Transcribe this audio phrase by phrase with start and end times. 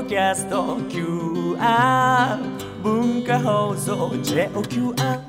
[0.00, 2.38] ドキャスト QR
[2.82, 5.20] 文化放送 JOQR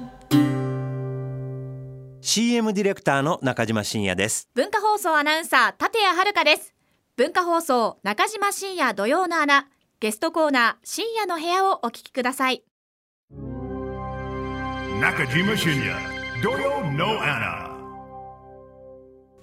[2.21, 4.47] CM ディレクターの中島真也です。
[4.53, 6.73] 文化放送アナウンサー立谷遥です。
[7.17, 9.67] 文化放送中島深夜土曜の穴
[9.99, 12.63] ゲストコーナー深夜の部屋をお聞きください。
[15.01, 15.91] 中島深也
[16.41, 17.71] 土曜の穴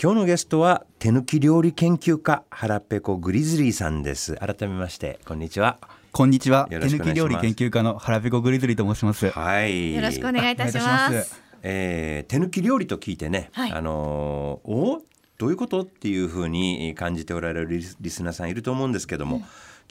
[0.01, 4.35] 今日のゲストは手抜き料理研究家腹ペコグリズリーさんです。
[4.35, 5.79] 改めましてこんにちは。
[6.11, 6.67] こんにちは。
[6.69, 9.31] 手抜き料理研究家の原ペコグリズリーと申します。
[9.31, 9.95] はい。
[9.95, 11.41] よろしくお願いいたします。
[11.63, 13.73] えー手抜き料理と聞いてね、はい。
[13.73, 15.03] あのーお
[15.39, 19.43] どういうことっていうふうに感じておられるリスリスナーさんいると思うんですけども、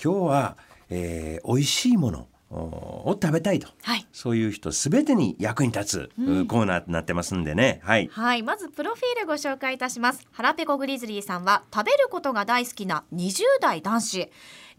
[0.03, 0.57] 今日は、
[0.89, 4.07] えー美味しいものおを食べたいと、はい。
[4.11, 6.11] そういう人すべてに役に立つ、
[6.47, 7.81] コーナーとなってますんでね。
[7.83, 8.07] はい。
[8.11, 8.43] はい。
[8.43, 10.25] まずプロフィールご紹介いたします。
[10.31, 14.31] 腹ペコグリズリーさんは食べることが大好きな20代男子。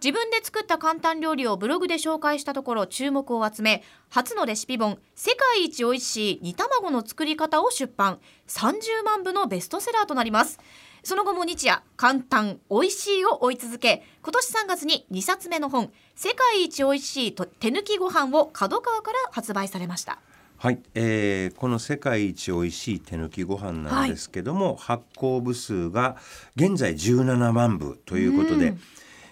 [0.02, 8.20] 自分で作った簡単料理をブログで紹介したところ注目を集め初のレシピ本「世界一おいしい煮卵の作り方」を出版。
[8.46, 10.58] 30万部のベストセラーとなります
[11.02, 20.18] その後も日夜簡単おいしいを追い続け今年3月に2冊目の本「世界一おいしいと手抜きご飯を角川から発売されました
[20.58, 26.16] はい、えーこの世界一おいしい手抜きご飯なんですけども、発行部数が
[26.56, 28.80] 現在17万部ということで、うん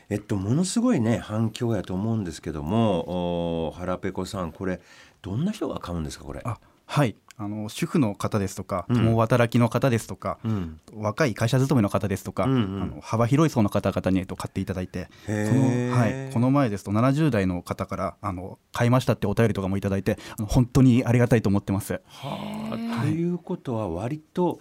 [0.09, 4.81] えっとものすごいね反響やと思うんですけどもお腹ペコさんこれ
[5.20, 6.41] どんな人が買うんですかこれ？
[6.44, 7.17] あ、はい。
[7.38, 8.96] あの主婦の方ですとか、うん。
[8.96, 12.82] 共働きの方ですとか、うん、若い会社勤めの方ですとか、うんうん。
[12.82, 22.00] あの幅広い層の方々にえっと買っていただいて、そのはい、この前ですと70代の方からあの買いましたってお便りとかもいただいて、あの本当にありがたいと思ってます。
[22.06, 24.60] はあということは割と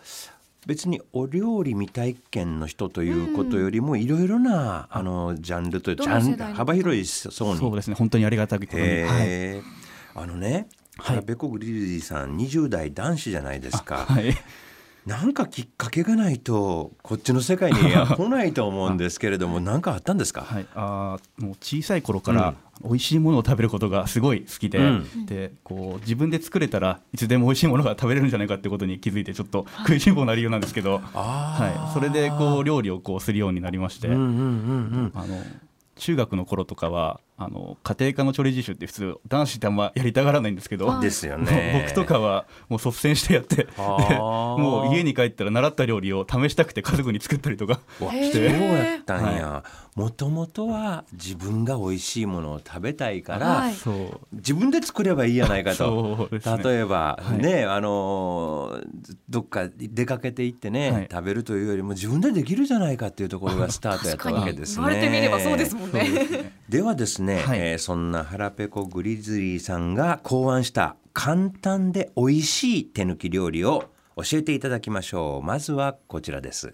[0.65, 7.59] 別にお料理未体験の人ということよりもいろいろなあのジャンルというジャン幅広い層に。
[7.59, 7.95] そうですね。
[7.95, 9.61] 本当にありがたいことに、はい。
[10.17, 10.67] あのね、
[10.98, 11.22] はい。
[11.22, 14.36] ベコグリズリーさん20代男子じゃないですか、はい。
[15.06, 25.26] なんかきっかけがないとこっちの世界に は来ないと思うんですけれども何かあったんですか、はい、あーもう小さい頃から美味しいものを食べることがすごい好きで,、うん。
[25.28, 35.12] でこう自分で作れたらいつでも美味しいものが食べれるんじゃないかってことに気づいてちょっと食いしん坊な理由なんですけど、はい、それでこう料理をこうするようになりまして、うんうんうんうん。
[35.14, 35.44] あの
[35.98, 41.83] 中学の頃とかはあの家庭科の調理実習って普通男子ってあんまやりたがらないんですけど、は いですよね。
[41.85, 48.43] 僕とかはもう率先してやって もう家に帰ったら習った料理を試したくて家族に作ったりとかわへーそう
[48.77, 49.63] やったんや。
[49.95, 53.73] もともとは自分が美味しいものを食べたいから、はい。
[54.33, 56.27] 自分で作ればいいやないかと。
[56.31, 56.39] ね。
[56.63, 57.41] 例えば、はい。
[57.41, 61.07] ねあのーどっか出かけて行ってね、はい。
[61.09, 64.85] 食べるというよりも自分でできるじゃないかっていうところがスタートやったわけですね。
[64.85, 67.59] 言われてみればそうですもんねではですね、はい。
[67.59, 73.86] えーそんな腹ペコグリズリーさんが考案した簡単で美味しい手抜き料理を
[74.17, 75.45] 教えていただきましょう。
[75.45, 76.73] まずはこちらです。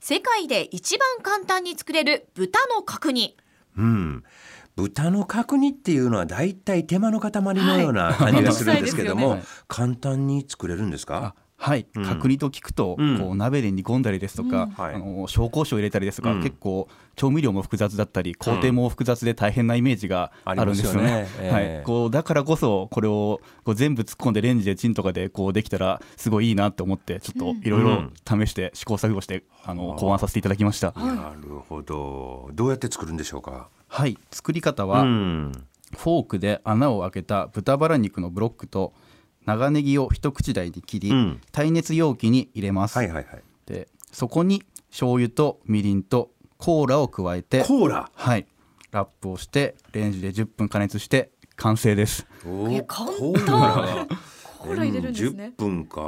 [0.00, 3.36] 世界で一番簡単に作れる豚の角煮。
[3.76, 4.24] うん。
[4.74, 9.42] 豚の角煮っていうのはだいたい手間の塊のような感じがするんですけども、 はい。
[9.68, 11.34] 簡単に作れるんですか？
[11.36, 12.04] あはい、うん。
[12.04, 13.18] 角煮と聞くと、うん。
[13.18, 14.70] こう鍋で煮込んだりですとか、うん。
[14.70, 14.94] はい。
[14.94, 16.42] あの紹興酒を入れたりですとか、うん。
[16.42, 21.10] 結構調味料も複雑だったり工程も複雑で大変なイメージがあるんですよね。
[21.10, 21.28] よね。
[21.40, 21.50] ええ。
[21.50, 30.92] はい、こうだからこそこれをこう全部突っ込んでレンジでチンとかでこうできたらすごいいいなって思ってちょっといろいろ試して試行錯誤してあの考案させていただきました。
[30.92, 32.50] なるほど。
[32.54, 33.68] どうやって作るんでしょうか？
[33.88, 35.52] はい、作り方は、うん。
[35.96, 38.92] フォークで穴を開けた豚バラ肉のブロックと
[39.48, 41.40] 長ネギを一口大に切り、うん。
[41.52, 42.98] 耐熱容器に入れます。
[42.98, 43.42] はいはいはい。
[43.64, 48.10] でそこに醤油とみりんとコーラを加えてコーラ？
[48.14, 48.46] はい。
[48.90, 52.26] ラップをしてレンジで10分加熱して完成です。
[52.46, 53.16] おえ簡単。
[53.16, 54.06] コーラ
[54.58, 55.54] コーラ入れるんですね。
[55.56, 56.00] 10分か。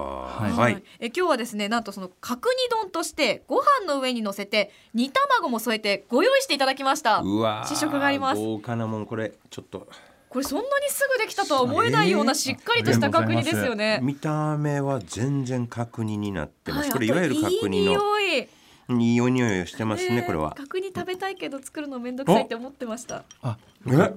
[0.46, 0.52] い。
[0.52, 7.20] はい、え今日はですねなんとその角煮丼としてご飯の上に乗せて煮卵も添えてご用意していただきました。
[7.20, 8.38] うわー試食があります。
[8.38, 9.88] 豪華なもんこれちょっと
[10.30, 13.98] これそんなにすぐできたとは思えないようなしっかりとした角煮ですよね。
[14.00, 18.42] 見た目は全然角煮になってます、はいこれいわゆる角煮のいい
[18.88, 19.10] 匂い。
[19.12, 20.52] いいお匂いをしてますねねこれは。
[20.52, 23.24] 角煮食べたいけど作るのめんどくさいって思ってました。
[23.42, 24.14] あえ？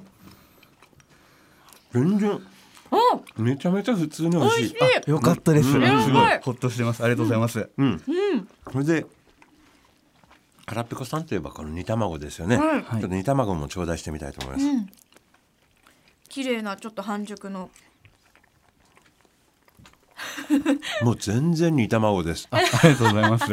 [1.94, 2.40] 全然。
[2.92, 3.42] お！
[3.42, 4.60] めちゃめちゃ普通に美味しい。
[4.60, 5.10] 美味しい。
[5.10, 6.04] よかったです、うん。
[6.04, 7.04] すごいほっとしてます。
[7.04, 7.88] ありがとうございます、うん。
[7.88, 8.02] うん。
[8.72, 9.08] それで
[10.68, 12.84] 腹ペコさんといえばこの煮卵ですよね、はい。
[12.84, 14.88] ちょっと煮卵も頂戴してみたいと思います、うん
[16.34, 17.70] 綺麗なちょっと半熟の。
[21.04, 22.48] もう全然煮卵です。
[22.50, 23.46] あ ありがとうございます。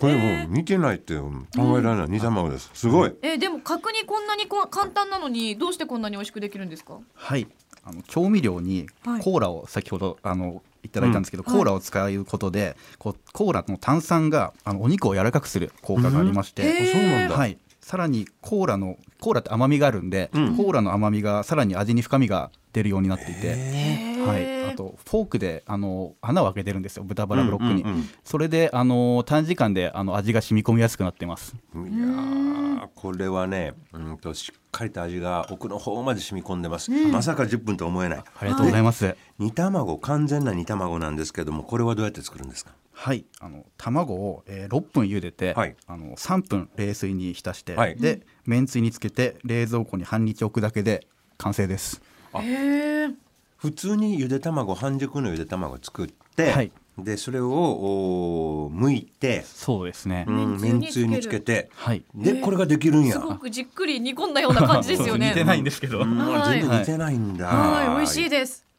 [0.00, 2.70] これもう似てないって考えられない煮卵です。
[2.72, 3.14] すごい。
[3.20, 6.98] えーでも角煮こんなにこ簡単なのにどうしてこんなに美味しくできるんですか？
[7.14, 7.46] はい。
[7.84, 9.22] あの調味料にはい。
[9.22, 17.36] コーラを先ほどあのいただいたんですけど、うんコーラを使うことでこうコーラの炭酸があのお肉を柔らかくする効果がありまして、うんそうなんだ。
[17.36, 17.58] はい、
[17.90, 20.56] さらにコーラのコーラって甘みがあるんで、うん。
[20.56, 23.48] コーラの甘みがさらに味に深みが出るようになっていて、
[24.24, 31.56] はい、あとフォークであの穴を開けてるんですよ豚バラブロックに、うんうんうんそれであの短時間であの味が染み込みやすくなってます。
[31.74, 38.18] いやーこれはねうんとしっかりと味が奥の方まで染み込んでます、まさか10分と思えない。
[38.18, 39.16] ありがとうございます。
[39.40, 42.70] 煮卵完全な煮卵なんですけどもこれはどうやって作るんですか？
[43.00, 45.74] はい、あの卵を、えー6分茹でて、はい。
[45.86, 47.96] あの3分冷水に浸して、はい。
[47.96, 51.06] でめんつゆにつけて冷蔵庫に半日置くだけで
[51.38, 52.02] 完成です。
[52.34, 53.14] へー。
[53.56, 56.70] 普通にゆで卵半熟のゆで卵作って、はい。
[56.98, 60.26] でそれをお剥いて、そうですね。
[60.28, 62.04] うん、めめんつゆにんつけてはい。
[62.14, 63.14] でこれができるんや。
[63.14, 65.28] すごくじっくり煮込んだような感じですよね。
[65.32, 66.04] 似てないんですけど。
[66.04, 68.69] 全然似てないんだ、はい美味しいです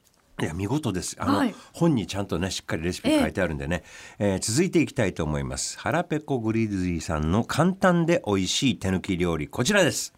[0.41, 1.15] いや見事です。
[1.19, 1.55] あの、はい。
[1.73, 3.83] 本にちゃんとねしっかりレシピ書いてあるんでね、
[4.17, 5.77] えー続いていきたいと思います。
[5.79, 10.13] 腹ペコグリズリーさんの簡単で美味しい手抜き料理こちらです。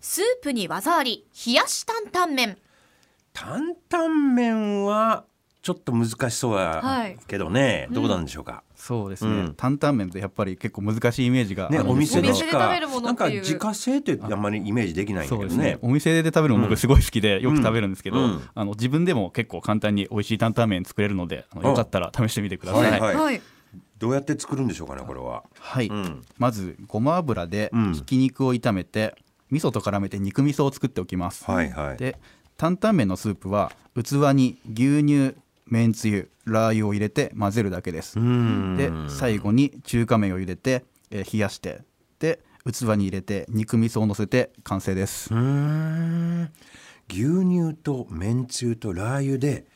[0.00, 2.58] スープに技あり冷やし担々麺。
[3.32, 5.24] 担々麺は
[5.62, 7.16] ちょっと難しそうはやい。
[7.26, 9.54] けどね、どうなんでしょうか、そうですね、うん。
[9.54, 13.40] 担々麺ってやっぱり結構難しいイメージがあね、お店でしかお店で食べるものなんかっていう。
[13.40, 15.64] 自家製ってあんまりイメージできないんだそうですね。
[15.64, 15.78] けどね。
[15.80, 18.42] お店で食べるの僕すごい好きでよく食べるんですけど、うんうん。
[18.54, 21.68] あの自分でも結構簡単に美味しい担々麺作れるのであのうん。
[21.68, 22.90] よかったら試してみてください。
[22.90, 23.16] はいはい。
[23.16, 23.40] はい。
[23.98, 25.44] どうやって作るんでしょうかねこれは。
[25.58, 26.22] はい、うん。
[26.36, 27.94] まずごま油でうん。
[27.94, 29.14] ひき肉を炒めて、
[29.50, 31.96] 味噌と絡めて肉味噌を作っておきます、はいはい。
[31.96, 32.18] で
[32.56, 35.34] 担々麺のスープは器に牛乳
[35.66, 38.76] めんつゆラー油を入れて混ぜるだけです、うん。
[38.76, 41.82] で最後に中華麺を入れて、えー冷やして
[42.18, 45.32] で器に入れて肉味噌を乗せて完成です、
[47.08, 49.66] 牛乳とめんつゆとラー油で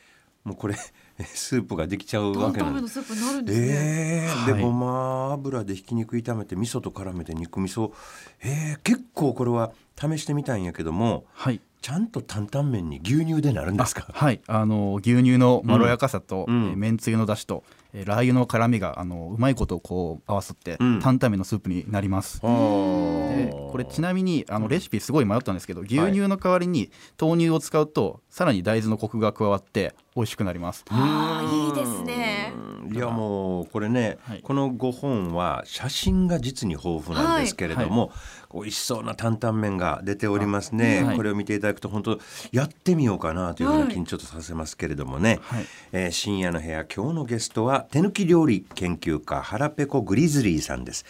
[0.44, 0.76] もうこれ
[1.34, 3.00] スープができちゃうわ担けなんです。
[3.48, 7.92] えでごま油でひき肉炒めて味噌と絡めて肉味噌。
[8.40, 11.60] えー、結構これは試してみたいんやけどもはい。
[11.80, 14.08] ちゃんと担々麺に牛乳でなるんですか？
[14.12, 14.40] はい。
[14.48, 16.70] あの牛乳のまろやかさと、うん。
[16.70, 21.00] えーめんつゆの出汁と、えーラー油の辛みがあのうまいことこう合わさって、うん。
[21.00, 30.84] 担々麺のスープになります、あでこれちなみにあのレシピすごい迷ったんですけど牛乳の代わりに豆乳を使うとさらに大豆のコクが加わって美味しくなります。
[30.90, 32.52] あーいいですね。
[32.92, 34.40] いやもうこれね、はい。
[34.42, 38.10] この5本は写真が実に豊富なんですけれども、
[38.52, 41.16] 美味しそうな担々麺が出ておりますね、はい。
[41.16, 45.66] これを見ていただくと本当やってみようかなというふうな気にちょっとさせますけれどもね、はい。
[45.92, 51.04] えー深夜の部屋今日のゲストは手抜き料理研究家腹ペコグリズリーさんです、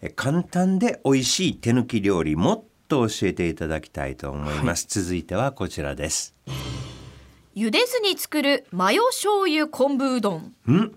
[0.00, 6.34] えー簡単で美味しい手抜き料理もっと教えていただきたいと思います、続いてはこちらです。
[7.56, 10.54] 茹でずに作るマヨ醤油昆布うどん。
[10.70, 10.94] ん？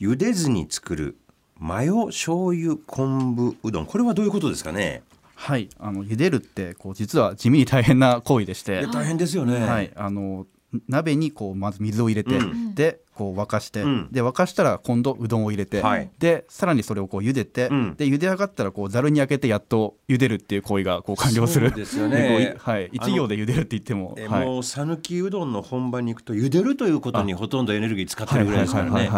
[0.00, 1.16] 茹でずに作る
[1.58, 3.86] マヨ醤油昆布うどん。
[3.86, 5.02] これはどういうことですかね？
[5.42, 8.86] はいあの茹でるってこう実は地味に大変な行為でして。
[8.86, 10.46] 大変ですよね、はい、あの
[10.86, 12.76] 鍋にこうまず水を入れて、うん。
[12.76, 14.08] でこう沸かして、うん。
[14.10, 16.10] で沸かしたら今度うどんを入れて、はい。
[16.18, 17.94] でさらにそれをこう茹でて、うん。
[17.94, 22.56] で茹で上がったらこうざるに開けてやっと茹でるっていう行為がこう完了するですよね。
[22.60, 24.46] はい、一行で茹でるって言っても、えはい。
[24.46, 29.10] もう讃岐うどんの本場に行くと茹でるということにほとんどエネルギー使ってるぐらいですからね。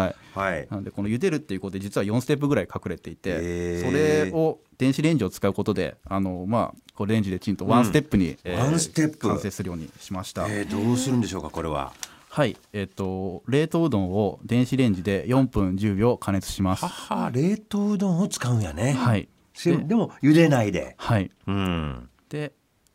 [0.69, 4.25] なのでこの茹でるっていうことで実は4ステップぐらい隠れていて、へー。
[4.25, 9.29] それを電子レンジを使うことであのまあこうレンジでチンとワンステップに、えワンステップ。
[9.29, 10.45] 完成するようにしました。
[10.49, 11.93] えーどうするんでしょうかこれは
[12.35, 16.83] はい、えっ、と冷凍うどんを電子レンジで4分10秒加熱します。
[16.83, 19.21] はは冷凍うどんを使うんやねはい。
[19.21, 21.31] でせでも茹でないではい。
[21.47, 22.51] うんで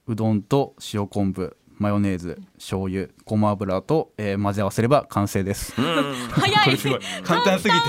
[0.07, 5.73] うどんと塩昆布、マヨネーズ、醤油、ごま油と、えー混ぜ合わせれば完成です。
[5.73, 7.81] 早いこれすごい簡単すぎて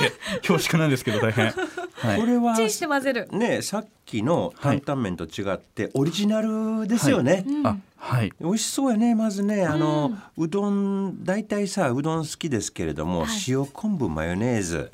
[0.48, 1.53] 恐縮なんですけど大変。
[2.01, 2.20] はい。
[2.20, 3.27] これはチンして混ぜる。
[3.31, 8.34] ねさっきの担々麺と違ってオリジナルですよね、あはい。
[8.39, 9.65] 美味しそうやねまずね。
[9.65, 14.91] あの、うどん大体さうどん好きですけれども、塩昆布マヨネーズ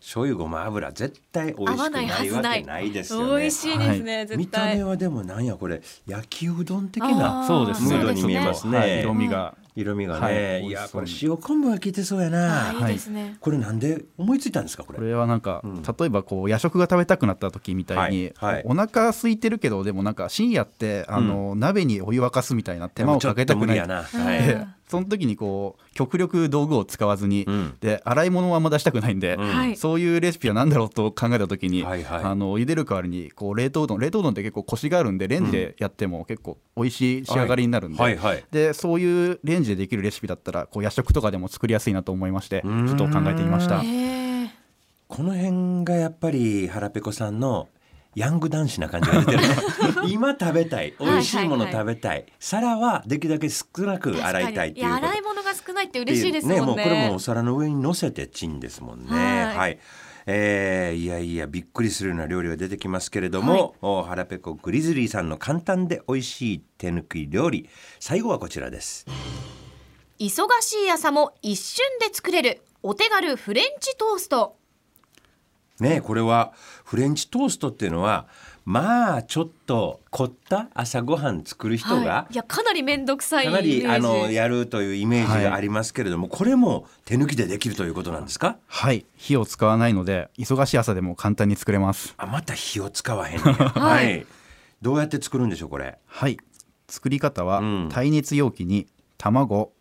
[0.00, 4.70] 醤油ごま油絶対美味しくないわずないけないですよね美味しいですね、見絶対。
[4.70, 7.96] た目はでもなんやこれ焼きうどん的あなーそうですね。
[7.96, 8.78] ムードに見えますね。
[8.78, 9.00] はい。
[9.00, 10.66] 色味が、色味がね、はい。
[10.66, 12.90] い、やこれ塩昆布が効いてそうやな、あーい。
[12.92, 14.98] いですね、これなんで思いついたんですかこれ？
[14.98, 15.82] これはなんか、うん。
[15.82, 18.54] 例えばこう夜食が食べたくなった時みたいに、はい。
[18.54, 27.76] はいお腹空いてるけどでもなんか深夜ってあの、鍋にお湯沸かすみたいな手間をかけたくないい でその時にこう極力道具を使わずに、うん。
[27.80, 29.48] で洗い物はあんま出したくないんで、うん。
[29.48, 29.76] はい。
[29.76, 32.02] そういうレシピは何だろうと考えた時に、はい。
[32.04, 38.44] はいあの茹でる代わりにこう冷凍うどん冷凍うどんって結構コシがあるんでレンジでやっても結構美味しい仕上がりになるんで、はいはい。
[38.50, 42.90] でそういうレンジでできるレシピだったらこう夜食とかでも作りやすいなと思いましてちん。
[42.90, 43.80] ょっと考えてみました。
[43.80, 43.86] へ
[44.44, 44.50] え
[45.08, 47.68] この辺がやっぱり腹ペコさんの
[48.16, 49.56] ヤング男子な感じが出てるね。
[50.08, 50.94] 今食べたい。
[50.98, 56.62] 美味しいもの食べたい,、皿はできるだけ少なく洗いたいっていう洗い物が少ないって嬉しいですもんね。
[56.62, 59.10] もうこれもお皿の上に乗せてチンですもんね。
[59.10, 59.56] はい。
[59.56, 59.78] はい、
[60.24, 67.68] えーいやいやびっくりするような料理が出てきますけれども、お腹ペコグリズリーさんの簡単で美味しい手抜き料理。
[68.00, 69.04] 最後はこちらです。
[70.18, 74.55] 忙しい朝も一瞬で作れるお手軽フレンチトースト
[75.80, 76.52] ねこれは
[76.84, 78.26] フレンチトーストっていうのは
[78.64, 88.56] まあちょっと凝った朝ごはん作る人が、はい、いやかなり面倒くさいイかなりあのやるというイメージがありますけれども、これも手抜きでできるということなんですか？
[88.66, 89.06] はい。
[89.16, 92.14] 火を使わないので忙しい朝でも簡単に作れます。
[92.16, 93.68] あまた火を使わへんねや。
[93.70, 94.26] はい、
[94.82, 95.98] どうやって作るんでしょうこれ？
[96.06, 96.36] はい。
[96.88, 97.88] 作り方は、うん。
[97.92, 99.72] 耐熱容器に卵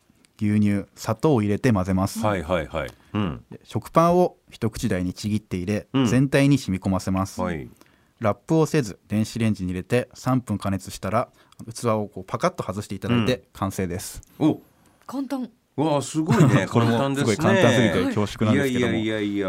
[0.41, 2.89] 牛乳砂糖を入れて混ぜます、はいはいはい。
[3.13, 3.43] うん。
[3.49, 6.05] で食パンを一口大にちぎって入れ、うん。
[6.05, 7.69] 全体に染み込ませます、はい。
[8.19, 11.29] ラップをせず電子レンジに入れて3分加熱したら
[11.73, 14.61] 器をこうパカッと外していただいて完成です、お。
[15.05, 15.49] 簡単。
[15.75, 16.67] わあすごいね。
[16.71, 17.35] これも簡単ですね。
[17.35, 18.93] すごい簡単すぎて恐縮なんですけども。
[18.93, 19.47] いやいやいやいや。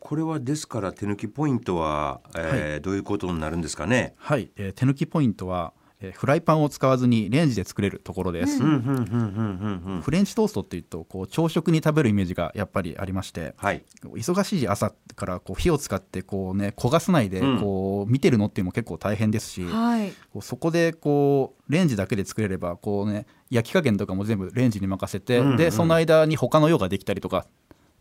[0.00, 4.14] これはですから手抜きポイントは、えーどういうことになるんですかね？
[4.16, 10.00] はい、えー手抜きポイントは、えーフライパンを使わずにレンジで作れるところです、うんうんうんうんうんうん。
[10.00, 13.84] フレンチトーストっていうとこう朝食に食べるイメージがやっぱりありましてはい。
[14.04, 17.60] 忙しい朝からこう火を使ってこうね焦がさないでうん。
[17.60, 20.12] こう見てるのっていうのも結構大変ですし、はい。
[20.32, 25.56] こうそこでこうレンジだけで作れればこうね焼き加減とかも全部レンジに任せて、うんうん。
[25.56, 27.46] でその間に他の用ができたりとか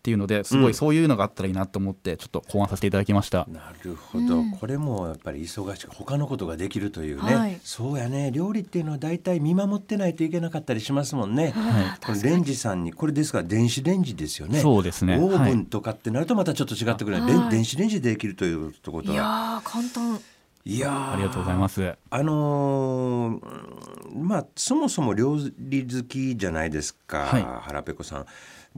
[0.07, 0.71] っていうのですごうん。
[0.71, 7.59] いそういうのがあったらいいなと思ってちょっと考案させていただきました、なるほど、これもやっぱり忙しく他のことができるというね、はい。
[7.61, 8.31] そうやね。
[8.31, 12.05] 料理っていうのは大体見守ってないといけなかったりしますもんね、はい。
[12.05, 14.61] これレンジさんにこれですから電子レンジですよね。
[14.61, 15.17] そうですね。
[15.17, 15.53] オーブはい。
[15.53, 17.51] ンとかってなるとまたちょっと違ってくる、はい。
[17.51, 20.21] 電子レンジでできるということいや簡単。
[20.63, 21.95] いやーありがとうございます。
[22.09, 27.45] あのーうんまあそもそも料理好きじゃないですか、はい。
[27.61, 28.25] 腹ペコさん。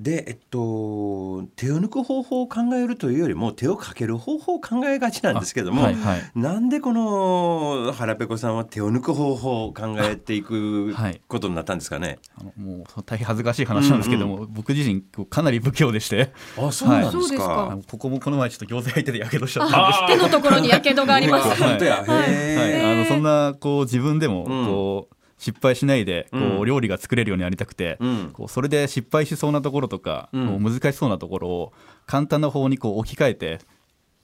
[0.01, 6.31] でえっと手を抜く方法を考えるというよりも手をかける方法を考えがちなんですけども、あはいはい。
[6.35, 11.21] なんでこの腹ペコさんは手を抜く方法を考えていく はい。
[11.27, 12.19] ことになったんですかね？
[12.37, 16.31] あのもう大変恥ずかしい話なんですけども、僕自身こうかなり不器用でして。
[16.57, 17.37] あそうなんですか。
[17.39, 21.47] かあのここもこの前ちょっと餃子焼いててやけどしちゃったんです手のところにやけどがあります。
[21.47, 21.95] うわ本当や。
[21.97, 22.07] はい。
[22.07, 24.65] はい、あのそんなこう自分でもうん。
[24.65, 28.29] こう失敗しないでこう料理が作れるようになりたくて、うん。
[28.31, 30.59] こうそれで失敗しそうなところとか、うん。
[30.61, 31.73] こう難しそうなところを
[32.05, 33.59] 簡単な方にこう置き換えて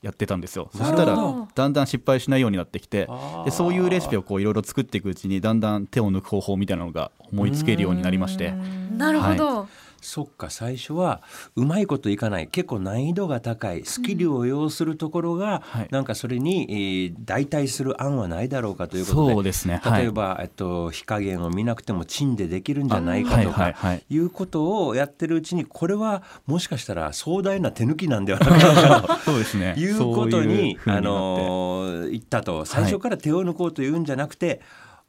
[0.01, 0.69] やってたんですよ。
[0.75, 1.15] そしたら
[1.55, 3.07] だんだん失敗しないようになってきて
[3.45, 8.51] でそういうレシピをこういろいろ作っていくうちにだんだん手を抜く方法みたいなのが思いつけるようになりまして。
[8.51, 9.67] なるほど、
[10.05, 11.21] そっか最初は
[11.55, 12.47] うまいこといかない。
[12.47, 13.83] 結構難易度が高い。
[13.85, 15.88] スキルを要するところが、はい。
[15.89, 19.33] なんかそれに、えー代替する案はないだろうかということで。
[19.33, 19.81] そうですね。
[19.83, 20.03] はい。
[20.03, 24.03] 例えば、えっと、火加減を見なくてもチンでできるんじゃないかとはいはいかはい。
[24.07, 29.15] いうことをやってるうちにこれはもしかしたら壮大な手抜きなんではないかと。
[29.25, 29.74] そうですね。
[29.77, 32.65] いうことにあのー言ったと。
[32.65, 34.62] 最初から手を抜こうというんじゃなくて、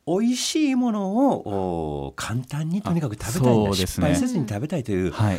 [0.07, 5.39] 美味しいものをお簡単にとにかく食べたいんだ、失敗せずに食べたいという、はい。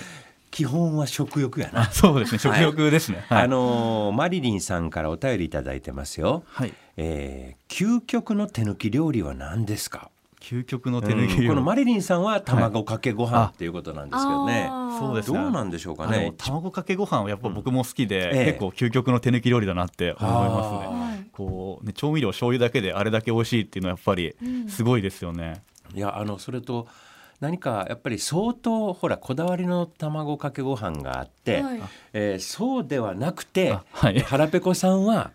[0.50, 1.82] 基本は食欲やな。
[1.82, 2.40] あそうですね。
[2.40, 3.26] 食欲ですね。
[3.28, 3.44] はい。
[3.44, 6.44] あのーマリリンさんからお便りいただいてますよ。
[6.48, 6.74] はい。
[6.96, 10.10] えー究極の手抜き料理は何ですか？
[10.40, 14.70] 究極の手抜きうん料理このマリリンさんは卵かけご飯っていうことなんですけどね。
[15.00, 15.40] そうですね。
[15.40, 16.34] どうなんでしょうかね。
[16.38, 18.46] 卵かけご飯はやっぱ僕も好きで、ええ。
[18.46, 21.17] 結構究極の手抜き料理だなって思いますね。
[21.44, 24.36] はいこうね調味料醤油だけであれだけ美味しいっていうのはやっぱり
[24.68, 25.62] すごいですよね。
[25.94, 26.88] いやあのそれと
[27.40, 31.82] 何かやっぱり相当ほらこだわりの卵かけご飯があって、はい。
[32.14, 34.20] えーそうではなくて、あはい。
[34.22, 35.32] 腹ペコさんは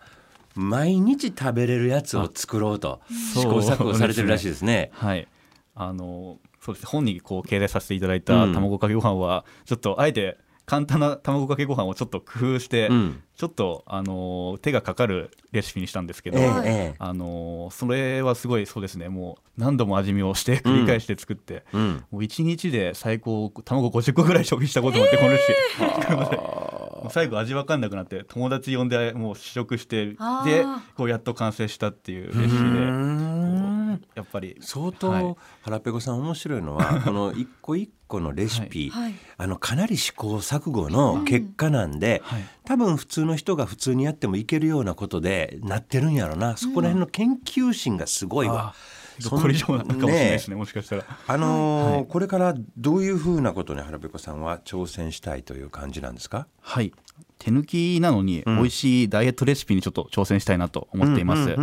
[0.55, 3.01] 毎日食べれるやつを作ろうと
[3.35, 4.91] 試行錯誤されてるらしいですね。
[4.95, 5.29] はい。
[5.75, 6.85] あのそうです。
[6.85, 8.53] ね本にこう掲載させていただいたうん。
[8.53, 13.23] 卵かけご飯はちょっとあえて簡単な卵かけご飯をちょっと工夫して、うん。
[13.35, 16.39] ちょっとあの手がかかるレシピにしたんですけど。
[16.39, 19.09] ええあのそれはすごいそうですね。
[19.09, 22.05] もう何度も味見をして繰り返して作って、うん。
[22.11, 25.53] もう1日で最高卵50個ぐらい消費したこともあって、このレシピ
[27.11, 30.17] 最後味わかんなくなって友達呼んでもう試食してで
[30.97, 32.53] こうやっと完成したっていうレシピで
[34.15, 34.57] やっぱり。
[34.61, 34.95] 相はい。
[34.99, 39.15] 当腹ペコさん面白いのは この一個一個のレシピ、はい。
[39.39, 42.43] あのかなり試行錯誤の結果なんで、はい。
[42.65, 46.57] 多分普通の人が普通にやってもいけるようなことでなってるんやろな。
[46.57, 48.75] そこら辺の研究心がすごいわ。
[48.75, 48.75] あ
[49.29, 51.05] これ以上なのかもしれないですねもしかしたら。
[51.29, 52.07] あのーはい。
[52.07, 56.47] これからどういうふうなことに腹ペコさんは挑戦したいという感じなんですか？
[56.61, 56.93] はい。
[57.39, 58.43] 手抜きなのにん。
[58.47, 61.57] 美味しいダイエットレシピにちょっと挑戦したいなと思っています、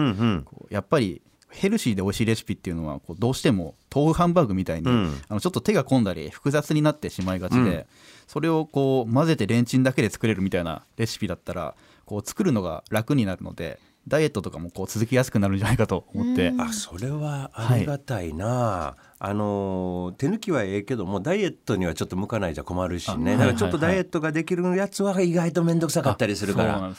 [0.69, 5.21] やっぱりヘルシーで美味しいレシピっていうのはこうどうしても豆腐ハンバーグみたいに、うん。
[5.27, 7.85] あのちょっと手が込んだり複雑になってしまいがちで、うん。
[8.27, 11.75] それをこう混ぜてレンチンだけで作れるみたいなレシピだったら
[12.05, 13.79] こう作るのが楽になるので
[14.09, 16.61] ダイエットとかもこう続きやすくなるんじゃないかと思って、うん。
[16.61, 23.35] あそれはありがたいな、あのー手抜きはええけどもダイエットにはちょっと向かないじゃ困るしね。
[23.35, 23.91] あだからちょっとはいはい。
[23.91, 26.95] はいダイエットができるやつは意外と面倒くさかったりするから、ね。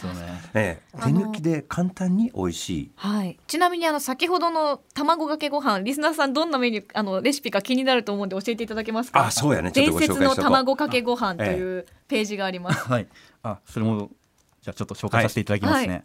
[0.55, 2.91] ええ、手抜きで簡単に美味しい。
[2.95, 9.27] はい、ちなみにあの先ほどの卵かけご飯リスナーさんどんなメニューあのレシピか気になると思うんで教えていただけますか？
[9.27, 9.73] あそうやね。
[9.73, 10.51] ちょっと伝説のご紹介しとこう。
[10.51, 13.07] 卵かけご飯というページがあります、はい、
[13.43, 14.11] あそれも
[14.61, 15.89] じゃあちょっと紹介させていただきますね。
[15.89, 16.05] はい、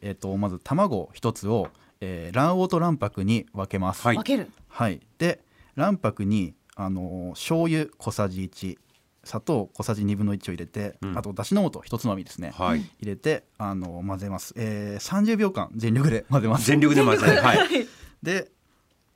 [0.00, 1.68] えっ、とまず卵一つを、
[2.00, 4.02] えー卵黄と卵白に分けます。
[4.02, 4.16] はい。
[4.16, 4.50] 分ける。
[4.68, 5.00] はい。
[5.18, 5.40] で
[5.76, 8.78] 卵白にあのー醤油小さじ1
[9.24, 11.18] 砂糖小さじ2分の1を入れて、うん。
[11.18, 12.78] あとだしの素一つまみですね、はい。
[12.78, 16.66] 入れてあのー混ぜます、えー、30秒間全力で混ぜます。
[16.70, 17.36] 全力で混ぜる。
[17.42, 17.58] はい。
[18.22, 18.50] で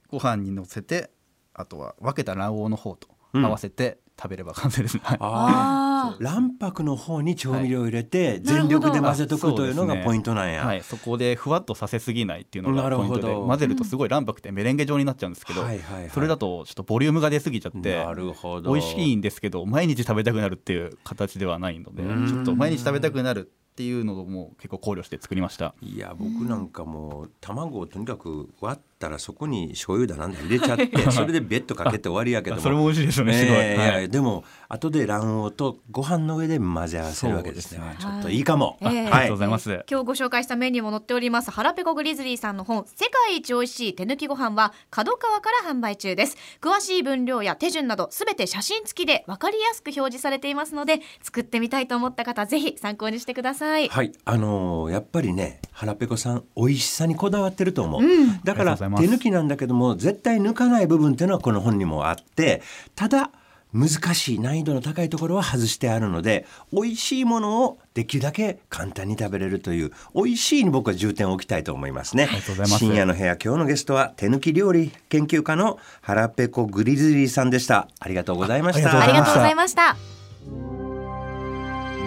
[0.09, 1.11] ご飯にのせて
[1.54, 3.44] あとは分けた卵黄の方とうん。
[3.47, 4.95] 合わせて食べれば完成です。
[4.95, 5.19] ね、はい。
[5.21, 6.23] ああー。
[6.23, 16.11] 卵白の方に調味料を入れてい全力で混ぜとくというのがポイントなんや、はい、そこでふわっとさせすぎないっていうのがポイントで混ぜるとすごい卵白ってメレンゲ状になっちゃうんですけど、はいはいはい。
[16.11, 18.73] それだとちょっとボリュームが出すぎちゃってなるほど。
[18.73, 22.26] 美味しいんですけど毎日食べたくなるっていう形ではないのでうん。
[22.29, 25.75] ちょっと毎日食べたくなるっていうのも結構考慮して作りました。
[25.81, 32.62] いや僕なんかもう卵をとにかく割ったらそこに醤油だなんだ入れちゃってそれでベッドかけて終わりやけども。
[32.62, 33.87] それも美味しいですよねええい。
[33.87, 34.09] やはい。
[34.09, 37.78] でも後で卵黄とご飯の上で混ぜ合わせるわけですね。
[37.78, 39.85] そうですちょっといいかも、ええありがとうございます。
[39.90, 41.50] 今日ご紹介したメニューも載っております。
[41.50, 46.36] 腹ペコグリズリーさんの本世界一美味しい手抜きご飯は角川から販売中です。
[46.60, 53.88] 詳しい分量や手順などすべて写真付きで分かりやすく表示されていますので作ってみたいと思った方ぜひ参考にしてください。
[53.88, 58.02] はい、あのーやっぱりね腹ペコさん美味しさにこだわってると思う、
[58.45, 59.05] だからます。
[59.05, 62.63] 抜きなんだけども絶対抜かない部分っていうのはこの本にもあって
[62.95, 63.31] ただ
[63.73, 72.28] 難しい難易度の高いところは外してあるので美味しいものをできるだけ簡単に食べれるという美味しいに僕は重点を置きたいと思いますね。
[72.31, 72.78] りがとうございます。
[72.78, 77.89] 深夜の部屋今日のゲストは手抜き料理研究家の腹ペコグリズリーさんでした。
[77.99, 78.95] ありがとうございました。
[78.95, 79.97] あありがとうございました。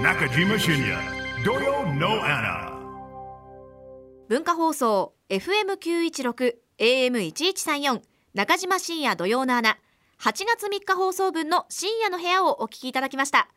[0.03, 0.99] Nakajima Shinya,
[1.43, 2.75] Doyo No Anna.
[4.27, 8.01] 文化放送 FM916 AM1134
[8.33, 9.77] 中島深夜土曜の穴
[10.19, 13.47] 8月3日放送分の深夜の部屋をお聞きいただきました。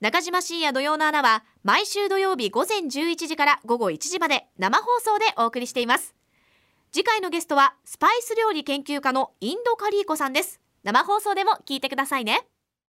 [0.00, 6.14] 中島深夜土曜の穴は毎週土曜日午前11時から午後1時まで生放送でお送りしています。
[6.92, 10.60] 次回のゲストはスパイス料理研究家のインドカリーコさんです。
[10.84, 12.46] 生放送でも聞いてくださいね。